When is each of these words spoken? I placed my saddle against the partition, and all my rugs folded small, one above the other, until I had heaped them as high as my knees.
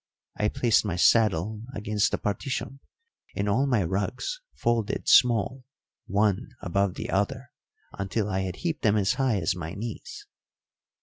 I 0.35 0.47
placed 0.47 0.83
my 0.83 0.95
saddle 0.95 1.61
against 1.75 2.09
the 2.09 2.17
partition, 2.17 2.79
and 3.35 3.47
all 3.47 3.67
my 3.67 3.83
rugs 3.83 4.41
folded 4.55 5.07
small, 5.07 5.63
one 6.07 6.49
above 6.59 6.95
the 6.95 7.11
other, 7.11 7.51
until 7.93 8.27
I 8.27 8.39
had 8.39 8.55
heaped 8.55 8.81
them 8.81 8.97
as 8.97 9.13
high 9.13 9.37
as 9.39 9.53
my 9.55 9.75
knees. 9.75 10.25